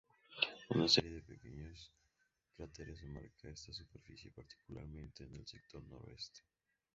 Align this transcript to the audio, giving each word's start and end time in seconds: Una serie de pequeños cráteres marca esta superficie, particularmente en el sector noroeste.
Una 0.69 0.87
serie 0.87 1.11
de 1.11 1.21
pequeños 1.21 1.91
cráteres 2.57 3.03
marca 3.03 3.49
esta 3.49 3.71
superficie, 3.71 4.31
particularmente 4.31 5.25
en 5.25 5.35
el 5.35 5.45
sector 5.45 5.83
noroeste. 5.83 6.41